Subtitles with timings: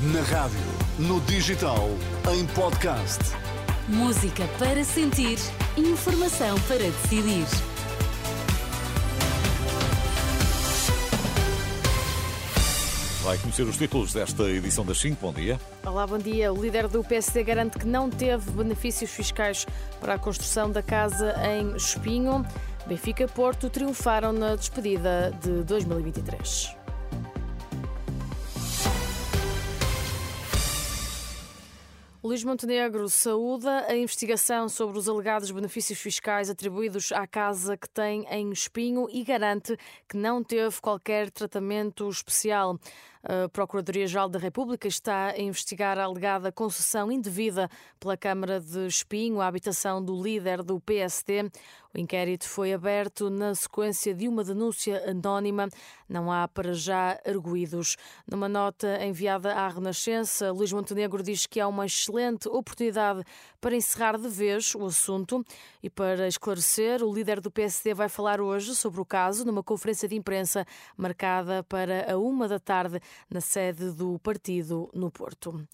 [0.00, 0.60] Na rádio,
[0.96, 1.88] no digital,
[2.32, 3.18] em podcast.
[3.88, 5.38] Música para sentir,
[5.76, 7.44] informação para decidir.
[13.24, 15.16] Vai conhecer os títulos desta edição das 5.
[15.20, 15.58] Bom dia.
[15.84, 16.52] Olá, bom dia.
[16.52, 19.66] O líder do PSD garante que não teve benefícios fiscais
[20.00, 22.46] para a construção da casa em Espinho.
[22.86, 26.77] Benfica e Porto triunfaram na despedida de 2023.
[32.20, 38.26] Luís Montenegro saúda a investigação sobre os alegados benefícios fiscais atribuídos à casa que tem
[38.28, 42.76] em Espinho e garante que não teve qualquer tratamento especial.
[43.30, 47.68] A Procuradoria-Geral da República está a investigar a alegada concessão indevida
[48.00, 51.50] pela Câmara de Espinho à habitação do líder do PSD.
[51.94, 55.68] O inquérito foi aberto na sequência de uma denúncia anónima.
[56.08, 57.96] Não há para já arguídos.
[58.26, 63.22] Numa nota enviada à Renascença, Luís Montenegro diz que há uma excelente oportunidade
[63.60, 65.44] para encerrar de vez o assunto
[65.82, 70.08] e para esclarecer, o líder do PSD vai falar hoje sobre o caso numa conferência
[70.08, 75.66] de imprensa marcada para a uma da tarde na sede do partido no Porto.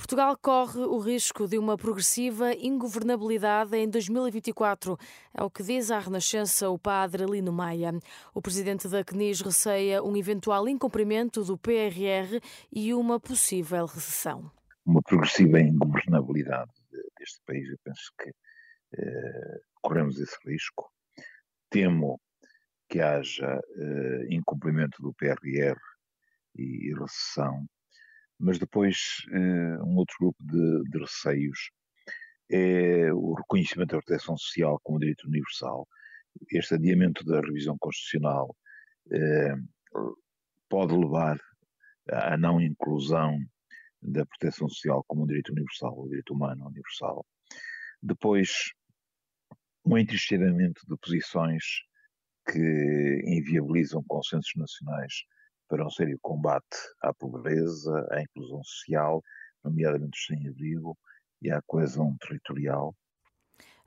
[0.00, 4.96] Portugal corre o risco de uma progressiva ingovernabilidade em 2024,
[5.34, 7.92] é o que diz à Renascença o padre Lino Maia.
[8.34, 12.40] O presidente da CNIS receia um eventual incumprimento do PRR
[12.72, 14.50] e uma possível recessão.
[14.86, 16.72] Uma progressiva ingovernabilidade
[17.18, 18.30] deste país, eu penso que
[18.96, 20.90] eh, corremos esse risco.
[21.68, 22.18] Temo
[22.88, 25.78] que haja eh, incumprimento do PRR
[26.56, 27.66] e, recessão,
[28.38, 28.96] mas depois
[29.28, 31.70] uh, um outro grupo de, de, receios
[32.50, 35.86] é o reconhecimento da proteção social como direito universal.
[36.50, 38.56] Este adiamento da revisão constitucional
[39.06, 40.16] uh,
[40.68, 41.38] pode levar
[42.08, 43.38] à não inclusão
[44.02, 47.26] da proteção social como um direito universal, o direito humano universal.
[48.02, 48.72] Depois,
[49.84, 51.64] um entristecimento de posições
[52.50, 55.24] que inviabilizam consensos nacionais
[55.70, 59.22] para um sério combate à pobreza, à inclusão social,
[59.62, 60.98] nomeadamente sem-abrigo
[61.40, 62.92] e à coesão territorial.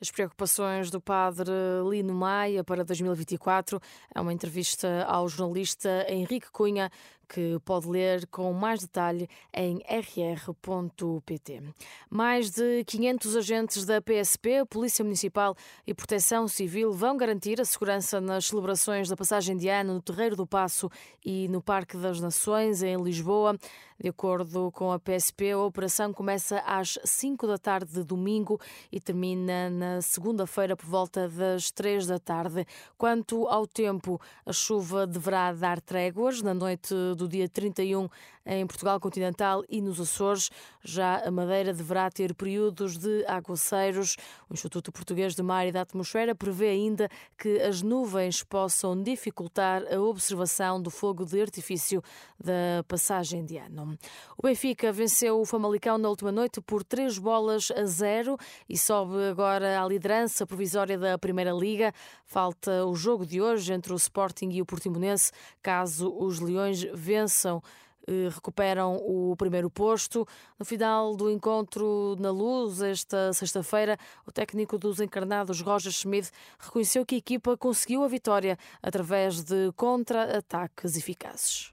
[0.00, 1.52] As preocupações do padre
[1.88, 3.80] Lino Maia para 2024
[4.14, 6.90] é uma entrevista ao jornalista Henrique Cunha,
[7.28, 11.62] que pode ler com mais detalhe em rr.pt.
[12.10, 15.56] Mais de 500 agentes da PSP, Polícia Municipal
[15.86, 20.36] e Proteção Civil vão garantir a segurança nas celebrações da passagem de ano no Terreiro
[20.36, 20.90] do Passo
[21.24, 23.58] e no Parque das Nações, em Lisboa.
[24.02, 28.60] De acordo com a PSP, a operação começa às 5 da tarde de domingo
[28.90, 32.66] e termina na segunda-feira por volta das 3 da tarde.
[32.98, 38.10] Quanto ao tempo, a chuva deverá dar tréguas na noite do do dia 31
[38.44, 40.50] em Portugal continental e nos Açores.
[40.82, 44.16] Já a Madeira deverá ter períodos de aguaceiros.
[44.48, 47.08] O Instituto Português de Mar e da Atmosfera prevê ainda
[47.38, 52.02] que as nuvens possam dificultar a observação do fogo de artifício
[52.38, 53.96] da passagem de ano.
[54.36, 58.36] O Benfica venceu o Famalicão na última noite por três bolas a zero
[58.68, 61.92] e sobe agora à liderança provisória da Primeira Liga.
[62.24, 65.32] Falta o jogo de hoje entre o Sporting e o Portimonense,
[65.62, 67.91] caso os Leões vençam eh,
[68.30, 70.26] recuperam o primeiro posto.
[70.58, 77.04] No final do encontro na Luz, esta sexta-feira, o técnico dos encarnados, Roger Schmidt, reconheceu
[77.04, 81.70] que a equipa conseguiu a vitória através de contra-ataques eficazes.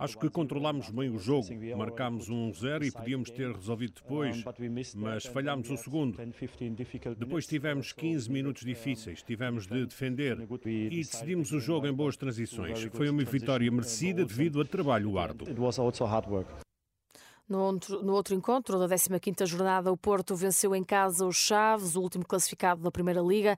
[0.00, 1.48] Acho que controlámos bem o jogo.
[1.76, 4.44] Marcámos um zero e podíamos ter resolvido depois,
[4.94, 6.18] mas falhámos o segundo.
[7.16, 12.88] Depois tivemos 15 minutos difíceis, tivemos de defender e decidimos o jogo em boas transições.
[12.92, 15.48] Foi uma vitória merecida devido a trabalho árduo.
[17.48, 21.96] No outro, no outro encontro da 15ª jornada, o Porto venceu em casa os Chaves,
[21.96, 23.56] o último classificado da Primeira Liga.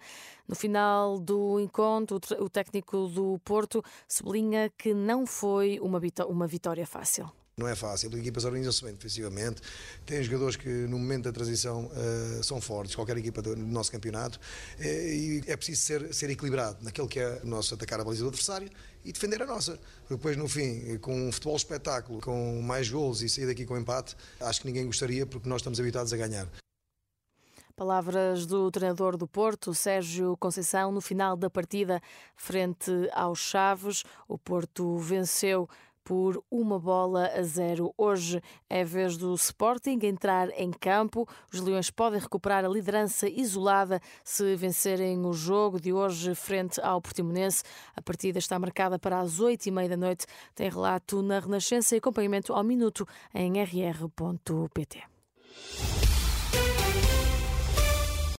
[0.48, 7.30] No final do encontro, o técnico do Porto sublinha que não foi uma vitória fácil.
[7.54, 9.60] Não é fácil, as equipas organizam-se bem defensivamente,
[10.06, 13.92] têm jogadores que no momento da transição uh, são fortes, qualquer equipa do, do nosso
[13.92, 14.40] campeonato,
[14.78, 18.22] uh, e é preciso ser, ser equilibrado naquilo que é o nosso atacar a baliza
[18.22, 18.70] do adversário
[19.04, 19.78] e defender a nossa.
[20.00, 23.76] Porque depois, no fim, com um futebol espetáculo, com mais gols e sair daqui com
[23.76, 26.48] empate, acho que ninguém gostaria porque nós estamos habituados a ganhar.
[27.76, 32.00] Palavras do treinador do Porto, Sérgio Conceição, no final da partida
[32.36, 34.04] frente aos Chaves.
[34.28, 35.68] O Porto venceu
[36.04, 37.92] por uma bola a zero.
[37.96, 41.28] Hoje é vez do Sporting entrar em campo.
[41.52, 47.00] Os Leões podem recuperar a liderança isolada se vencerem o jogo de hoje frente ao
[47.00, 47.62] Portimonense.
[47.94, 50.26] A partida está marcada para as oito e meia da noite.
[50.54, 55.02] Tem relato na Renascença e acompanhamento ao minuto em rr.pt.